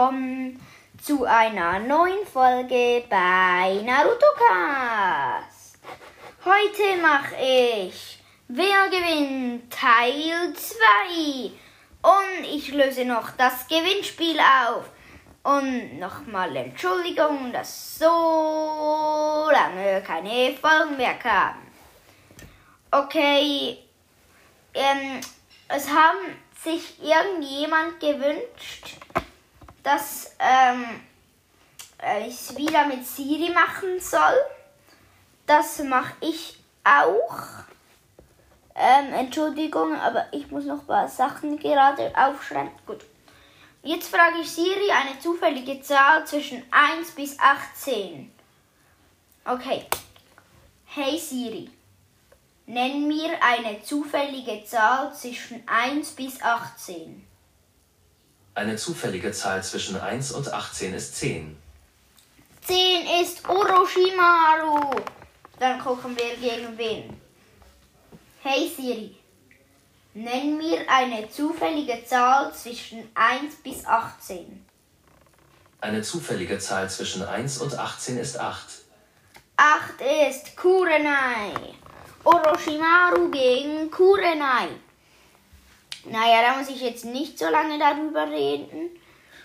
[0.00, 0.58] willkommen
[1.02, 5.78] zu einer neuen Folge bei Naruto Cast.
[6.42, 8.18] Heute mache ich
[8.48, 11.50] Wer gewinnt Teil 2
[12.00, 14.88] und ich löse noch das Gewinnspiel auf.
[15.42, 21.70] Und nochmal Entschuldigung, dass so lange keine Folgen mehr kamen.
[22.90, 23.76] Okay,
[24.72, 25.20] ähm,
[25.68, 28.96] es haben sich irgendjemand gewünscht,
[29.82, 30.84] dass ähm,
[32.26, 34.38] ich es wieder mit Siri machen soll.
[35.46, 37.38] Das mache ich auch.
[38.74, 42.70] Ähm, Entschuldigung, aber ich muss noch ein paar Sachen gerade aufschreiben.
[42.86, 43.04] Gut.
[43.82, 48.30] Jetzt frage ich Siri eine zufällige Zahl zwischen 1 bis 18.
[49.44, 49.86] Okay.
[50.86, 51.70] Hey Siri.
[52.66, 57.26] Nenn mir eine zufällige Zahl zwischen 1 bis 18.
[58.60, 61.56] Eine zufällige Zahl zwischen 1 und 18 ist 10.
[62.66, 65.00] 10 ist Orochimaru.
[65.58, 67.18] Dann gucken wir gegen wen.
[68.42, 69.16] Hey Siri,
[70.12, 74.66] nenn mir eine zufällige Zahl zwischen 1 bis 18.
[75.80, 78.82] Eine zufällige Zahl zwischen 1 und 18 ist 8.
[79.56, 79.94] 8
[80.28, 81.54] ist Kurenai.
[82.24, 84.68] Orochimaru gegen Kurenai.
[86.04, 88.90] Naja, da muss ich jetzt nicht so lange darüber reden.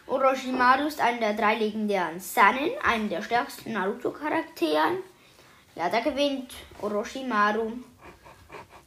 [0.08, 5.00] Orochimaru ist einer der drei legendären Sannen, einer der stärksten Naruto-Charakteren.
[5.76, 7.72] Ja, da gewinnt Orochimaru.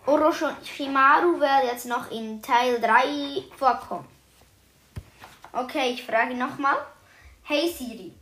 [0.06, 4.08] Orochimaru wird jetzt noch in Teil 3 vorkommen.
[5.52, 6.76] Okay, ich frage nochmal.
[7.42, 8.12] Hey Siri,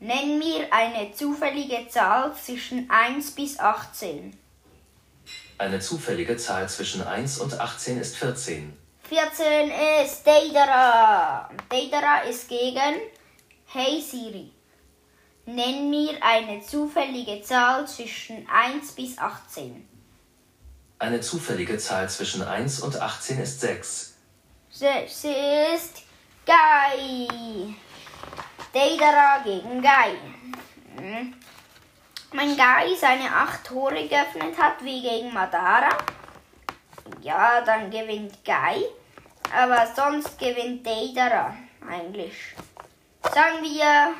[0.00, 4.36] nenn mir eine zufällige Zahl zwischen 1 bis 18.
[5.58, 8.76] Eine zufällige Zahl zwischen 1 und 18 ist 14.
[9.08, 9.70] 14
[10.04, 11.50] ist Deidara.
[11.68, 13.00] Deidara ist gegen
[13.66, 14.52] Hey Siri.
[15.46, 19.88] Nenn mir eine zufällige Zahl zwischen 1 bis 18.
[20.98, 24.14] Eine zufällige Zahl zwischen 1 und 18 ist 6.
[24.70, 25.24] 6
[25.74, 26.02] ist
[26.44, 27.74] Gai.
[28.74, 30.18] Deidara gegen Gai.
[32.30, 32.36] Hm.
[32.36, 35.90] Mein Gai seine 8 Tore geöffnet hat wie gegen Madara.
[37.20, 38.84] Ja, dann gewinnt Gai.
[39.54, 41.54] Aber sonst gewinnt Deidara
[41.88, 42.54] eigentlich.
[43.22, 44.14] Sagen wir,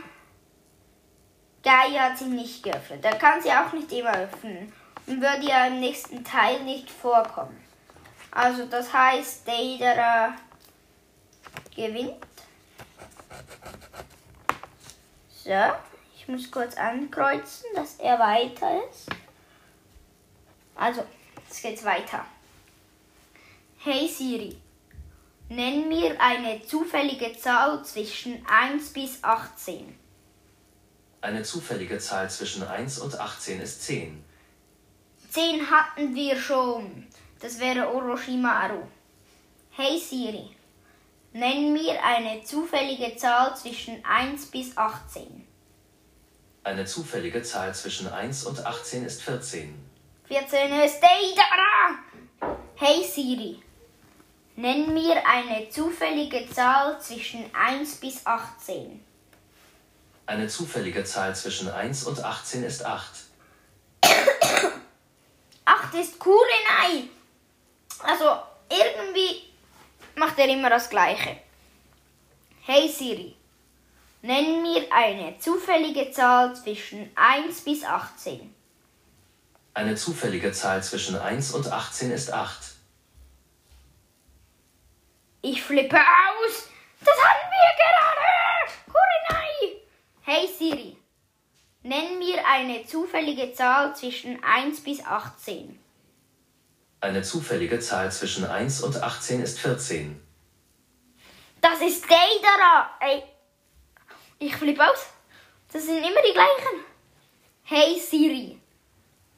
[1.62, 3.04] Gai hat sie nicht geöffnet.
[3.04, 4.72] Er kann sie auch nicht immer öffnen.
[5.06, 7.62] Und würde ja im nächsten Teil nicht vorkommen.
[8.30, 10.34] Also das heißt, Deidara
[11.74, 12.26] gewinnt.
[15.30, 15.72] So,
[16.28, 19.08] ich muss kurz ankreuzen, dass er weiter ist.
[20.74, 21.02] Also,
[21.46, 22.22] jetzt geht's weiter.
[23.78, 24.54] Hey Siri,
[25.48, 29.98] nenn mir eine zufällige Zahl zwischen 1 bis 18.
[31.22, 34.22] Eine zufällige Zahl zwischen 1 und 18 ist 10.
[35.30, 37.06] 10 hatten wir schon.
[37.40, 38.86] Das wäre Orochimaru.
[39.70, 40.54] Hey Siri,
[41.32, 45.47] nenn mir eine zufällige Zahl zwischen 1 bis 18.
[46.64, 49.74] Eine zufällige Zahl zwischen 1 und 18 ist 14.
[50.26, 52.56] 14 ist Deidara.
[52.74, 53.62] Hey Siri,
[54.56, 59.02] nenn mir eine zufällige Zahl zwischen 1 bis 18.
[60.26, 63.02] Eine zufällige Zahl zwischen 1 und 18 ist 8.
[65.64, 67.08] 8 ist Kurenai.
[68.02, 68.36] Also
[68.68, 69.44] irgendwie
[70.16, 71.38] macht er immer das Gleiche.
[72.60, 73.37] Hey Siri,
[74.22, 78.54] nenn mir eine zufällige Zahl zwischen 1 bis 18.
[79.74, 82.58] Eine zufällige Zahl zwischen 1 und 18 ist 8.
[85.42, 86.68] Ich flippe aus.
[87.00, 88.72] Das hatten wir gerade.
[88.86, 89.82] Kurenai.
[90.22, 90.96] Hey Siri,
[91.82, 95.78] nenn mir eine zufällige Zahl zwischen 1 bis 18.
[97.00, 100.20] Eine zufällige Zahl zwischen 1 und 18 ist 14.
[101.60, 102.90] Das ist Deidara.
[102.98, 103.22] Ey,
[104.38, 105.06] ich flippe aus.
[105.72, 106.84] Das sind immer die gleichen.
[107.64, 108.58] Hey Siri,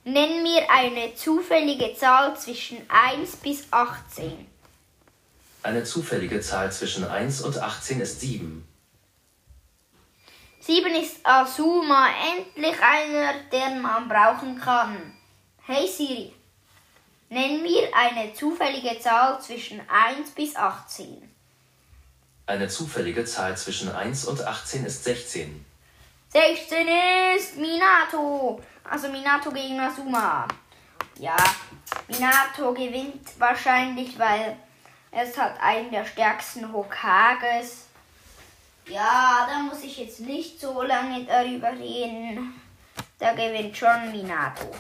[0.04, 4.46] nenn mir eine zufällige Zahl zwischen 1 bis 18.
[5.62, 8.66] Eine zufällige Zahl zwischen 1 und 18 ist 7.
[10.60, 15.18] 7 ist Asuma, endlich einer, den man brauchen kann.
[15.66, 16.32] Hey Siri,
[17.28, 21.29] nenn mir eine zufällige Zahl zwischen 1 bis 18.
[22.50, 25.64] Eine zufällige Zahl zwischen 1 und 18 ist 16.
[26.30, 26.88] 16
[27.36, 28.60] ist Minato.
[28.82, 30.48] Also Minato gegen Asuma.
[31.20, 31.36] Ja,
[32.08, 34.56] Minato gewinnt wahrscheinlich, weil
[35.12, 37.86] ist halt einen der stärksten Hokages.
[38.88, 42.60] Ja, da muss ich jetzt nicht so lange darüber reden.
[43.20, 44.74] Da gewinnt schon Minato.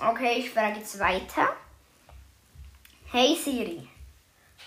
[0.00, 1.56] Okay, ich frage jetzt weiter.
[3.12, 3.86] Hey Siri,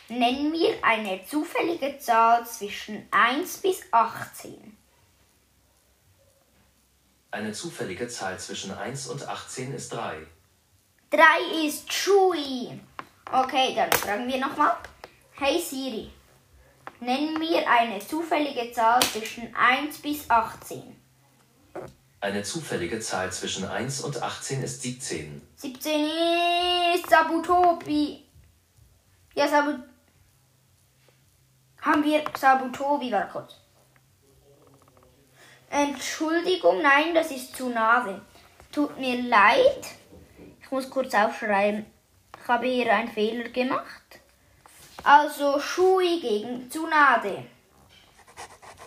[0.08, 4.78] nenn mir eine zufällige Zahl zwischen 1 bis 18.
[7.32, 10.26] Eine zufällige Zahl zwischen 1 und 18 ist 3.
[11.10, 12.80] 3 ist Shui.
[13.30, 14.78] Okay, dann fragen wir nochmal.
[15.34, 16.10] Hey Siri,
[17.02, 20.96] nenn mir eine zufällige Zahl zwischen 1 bis 18.
[22.22, 25.42] Eine zufällige Zahl zwischen 1 und 18 ist 17.
[25.58, 26.10] 17
[26.96, 28.29] ist Sabutobi.
[29.34, 29.80] Ja, Sabut.
[31.82, 33.56] Haben wir Sabutobi, war kurz.
[35.70, 38.22] Entschuldigung, nein, das ist zu nahe.
[38.72, 39.86] Tut mir leid.
[40.62, 41.86] Ich muss kurz aufschreiben.
[42.42, 44.20] Ich habe hier einen Fehler gemacht.
[45.04, 47.46] Also Shui gegen Tsunade.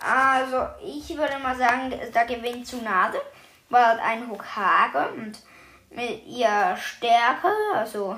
[0.01, 3.21] Also ich würde mal sagen, da gewinnt Tsunade,
[3.69, 5.41] weil ein Hokage und
[5.89, 8.17] mit ihrer Stärke, also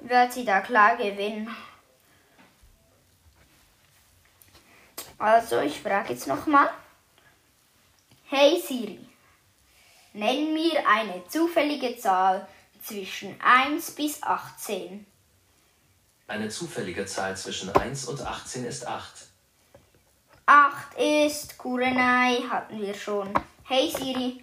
[0.00, 1.54] wird sie da klar gewinnen.
[5.18, 6.70] Also ich frage jetzt nochmal.
[8.26, 9.06] Hey Siri,
[10.12, 12.46] nenn mir eine zufällige Zahl
[12.82, 15.04] zwischen 1 bis 18.
[16.26, 19.26] Eine zufällige Zahl zwischen 1 und 18 ist 8.
[20.46, 23.32] 8 ist Kurenai, hatten wir schon.
[23.64, 24.42] Hey Siri,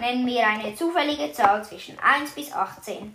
[0.00, 3.12] nenn mir eine zufällige Zahl zwischen 1 bis 18.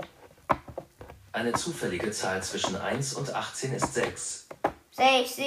[1.33, 4.47] Eine zufällige Zahl zwischen 1 und 18 ist 6.
[4.91, 5.39] 6 ist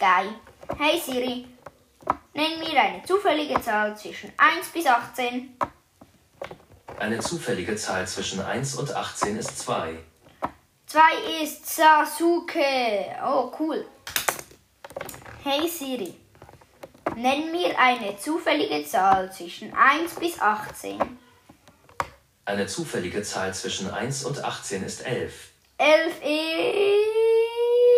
[0.00, 0.34] geil.
[0.76, 1.46] Hey Siri,
[2.34, 5.56] nenn mir eine zufällige Zahl zwischen 1 bis 18.
[6.98, 10.00] Eine zufällige Zahl zwischen 1 und 18 ist 2.
[10.86, 11.00] 2
[11.44, 13.14] ist Sasuke.
[13.24, 13.86] Oh, cool.
[15.44, 16.12] Hey Siri,
[17.14, 21.25] nenn mir eine zufällige Zahl zwischen 1 bis 18.
[22.46, 25.50] Eine zufällige Zahl zwischen 1 und 18 ist 11.
[25.78, 26.22] 11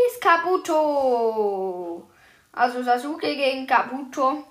[0.07, 2.09] ist Kabuto.
[2.53, 4.45] Also Sasuke gegen Kabuto.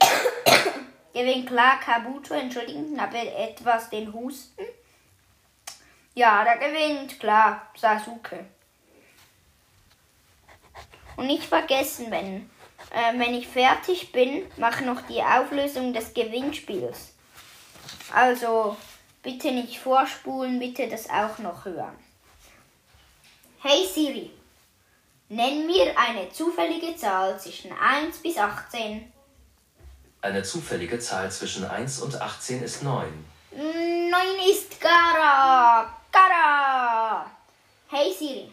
[1.12, 4.64] Gewinnt klar Kabuto, entschuldigen, habe etwas den Husten.
[6.14, 8.46] Ja, der gewinnt klar Sasuke.
[11.16, 12.48] Und nicht vergessen, wenn,
[12.90, 17.12] äh, wenn ich fertig bin, mache noch die Auflösung des Gewinnspiels.
[18.12, 18.76] Also
[19.22, 21.96] bitte nicht vorspulen, bitte das auch noch hören.
[23.62, 24.30] Hey Siri,
[25.28, 29.12] nenn mir eine zufällige Zahl zwischen 1 bis 18.
[30.22, 33.08] Eine zufällige Zahl zwischen 1 und 18 ist 9.
[33.52, 34.10] 9
[34.50, 35.94] ist Gara.
[36.12, 37.30] Gara.
[37.88, 38.50] Hey Siri,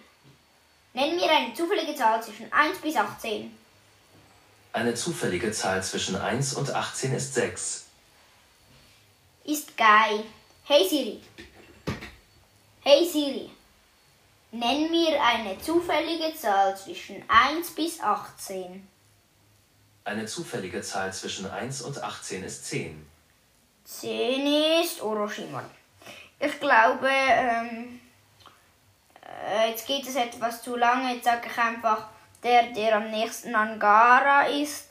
[0.93, 3.55] nenn mir eine zufällige Zahl zwischen 1 bis 18.
[4.73, 7.85] Eine zufällige Zahl zwischen 1 und 18 ist 6.
[9.45, 10.23] Ist geil.
[10.69, 11.21] Hey Siri.
[12.83, 13.49] Hey Siri.
[14.51, 18.85] Nenn mir eine zufällige Zahl zwischen 1 bis 18.
[20.03, 23.09] Eine zufällige Zahl zwischen 1 und 18 ist 10.
[23.85, 25.69] 10 ist Orochimaru.
[26.37, 28.01] Ich glaube, ähm,
[29.49, 31.13] äh, jetzt geht es etwas zu lange.
[31.13, 32.09] Jetzt sage ich einfach,
[32.43, 34.89] der, der am nächsten an Gara ist,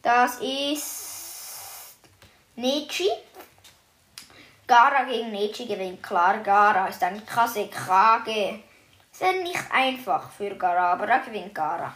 [0.00, 1.96] das ist
[2.56, 3.10] Nechi.
[4.66, 6.38] Gara gegen Nechi gewinnt klar.
[6.38, 8.62] Gara ist ein Kasekage.
[9.10, 11.94] Ist ja nicht einfach für Gara, aber da gewinnt Gara.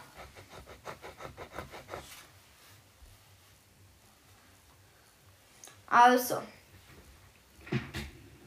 [5.87, 6.43] Also.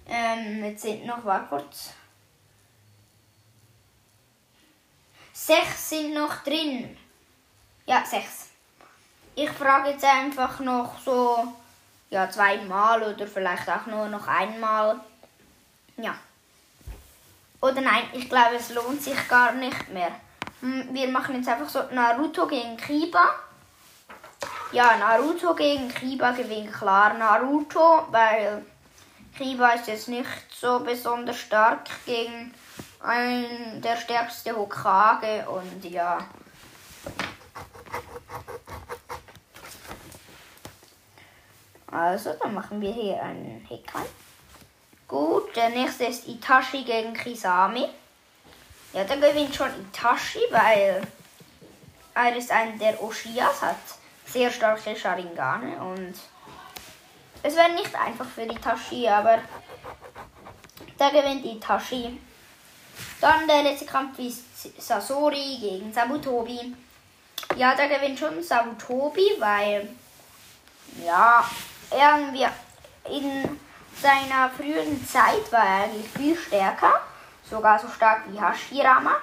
[0.07, 1.95] Ähm, jetzt sind noch, war kurz.
[5.33, 6.97] Sechs sind noch drin.
[7.87, 8.51] Ja, sechs.
[9.35, 11.55] Ich frage jetzt einfach noch so,
[12.11, 15.01] ja, zweimal oder vielleicht auch nur noch einmal.
[15.97, 16.15] Ja.
[17.63, 20.11] Oder nein, ich glaube, es lohnt sich gar nicht mehr.
[20.61, 23.35] Hm, Wir machen jetzt einfach so Naruto gegen Kiba.
[24.73, 28.65] Ja, Naruto gegen Kiba gewinnt klar Naruto, weil
[29.37, 32.55] Kiba ist jetzt nicht so besonders stark gegen
[33.03, 36.19] ein, der stärkste Hokage und ja.
[41.91, 44.03] Also, dann machen wir hier einen Häkchen.
[45.09, 47.89] Gut, der nächste ist Itachi gegen Kisami.
[48.93, 51.03] Ja, der gewinnt schon Itachi, weil
[52.15, 53.77] er ist ein der Oshias, hat
[54.27, 56.15] sehr starke Sharingane und
[57.43, 59.39] es wäre nicht einfach für Itachi, aber
[61.01, 62.21] Da gewinnt Itachi.
[63.23, 64.45] Dann der letzte Kampf ist
[64.79, 66.77] Sasori gegen Sabutobi.
[67.57, 69.89] Ja, da gewinnt schon Sabutobi, weil
[71.03, 71.43] ja,
[71.91, 72.47] irgendwie
[73.11, 73.61] in
[74.01, 77.01] seiner frühen Zeit war er eigentlich viel stärker.
[77.49, 79.17] Sogar so stark wie Hashirama.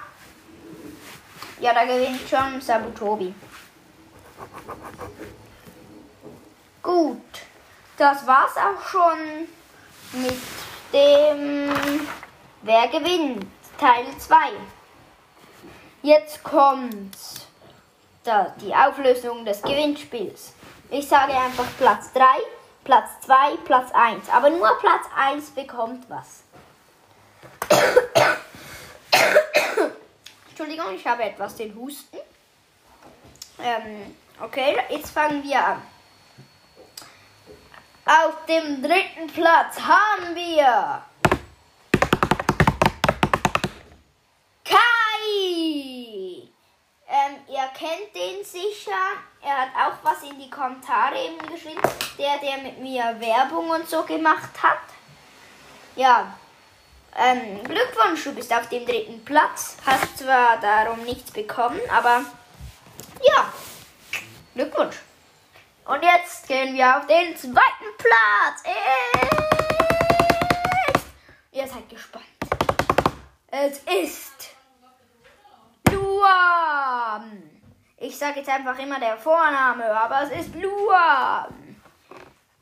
[1.60, 3.34] Ja, da gewinnt schon Sabutobi.
[6.82, 7.22] Gut,
[7.96, 9.48] das war's auch schon
[10.12, 10.38] mit
[10.92, 12.06] dem
[12.62, 13.46] Wer gewinnt
[13.78, 14.36] Teil 2.
[16.02, 17.16] Jetzt kommt
[18.60, 20.52] die Auflösung des Gewinnspiels.
[20.90, 22.24] Ich sage einfach Platz 3,
[22.88, 24.30] Platz 2, Platz 1.
[24.30, 26.42] Aber nur Platz 1 bekommt was.
[30.48, 32.16] Entschuldigung, ich habe etwas den Husten.
[33.62, 35.82] Ähm, okay, jetzt fangen wir an.
[38.06, 41.02] Auf dem dritten Platz haben wir
[47.28, 48.92] Ähm, ihr kennt den sicher.
[49.42, 51.80] Er hat auch was in die Kommentare eben geschrieben.
[52.18, 54.78] Der, der mit mir Werbung und so gemacht hat.
[55.96, 56.32] Ja,
[57.16, 59.76] ähm, Glückwunsch, du bist auf dem dritten Platz.
[59.84, 62.24] Hast zwar darum nichts bekommen, aber
[63.22, 63.52] ja,
[64.54, 64.96] Glückwunsch.
[65.84, 68.62] Und jetzt gehen wir auf den zweiten Platz.
[68.64, 69.26] Äh,
[71.52, 72.24] ihr seid gespannt.
[73.50, 74.47] Es ist
[78.00, 81.82] Ich sage jetzt einfach immer der Vorname, aber es ist Luam.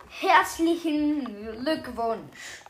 [0.09, 2.63] Herzlichen Glückwunsch.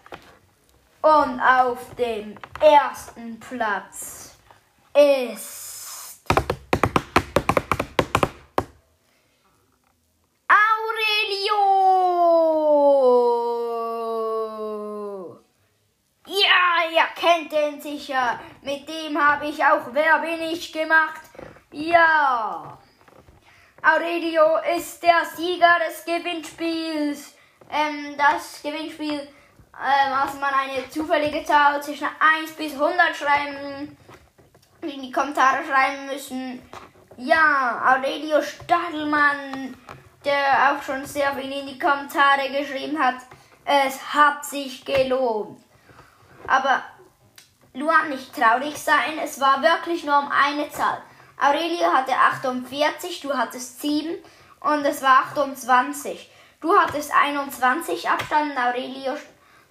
[1.00, 4.36] Und auf dem ersten Platz
[4.92, 6.24] ist
[10.48, 11.60] Aurelio.
[16.26, 18.40] Ja, ihr kennt den sicher.
[18.62, 21.25] Mit dem habe ich auch Wer bin ich gemacht.
[21.76, 22.78] Ja.
[23.82, 27.34] Aurelio ist der Sieger des Gewinnspiels.
[27.70, 33.94] Ähm, das Gewinnspiel ähm, also man eine zufällige Zahl zwischen 1 bis 100 schreiben,
[34.80, 36.62] in die Kommentare schreiben müssen.
[37.18, 39.76] Ja, Aurelio Stadelmann,
[40.24, 43.16] der auch schon sehr viel in die Kommentare geschrieben hat.
[43.66, 45.60] Es hat sich gelohnt.
[46.46, 46.82] Aber
[47.74, 51.02] Luan nicht traurig sein, es war wirklich nur um eine Zahl.
[51.38, 54.16] Aurelio hatte 48, du hattest 7
[54.60, 56.30] und es war 28.
[56.60, 59.16] Du hattest 21 Abstand, Aurelio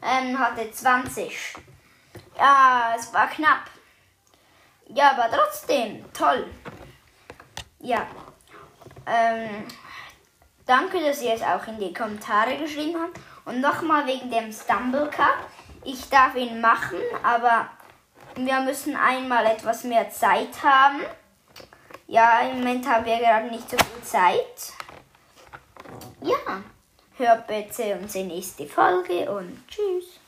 [0.02, 1.56] ähm, hatte 20.
[2.38, 3.62] Ja, es war knapp.
[4.88, 6.46] Ja, aber trotzdem, toll.
[7.80, 8.06] Ja.
[9.08, 9.66] Ähm,
[10.66, 13.20] danke, dass ihr es auch in die Kommentare geschrieben habt.
[13.46, 15.38] Und nochmal wegen dem Stumble Cup.
[15.84, 17.70] Ich darf ihn machen, aber
[18.36, 21.02] wir müssen einmal etwas mehr Zeit haben.
[22.08, 24.74] Ja, im Moment haben wir gerade nicht so viel Zeit.
[26.22, 26.64] Ja
[27.18, 30.20] hört bitte unsere nächste Folge und tschüss.